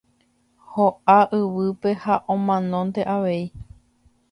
[0.71, 3.39] Ho'a yvýpe ha omanónte avei.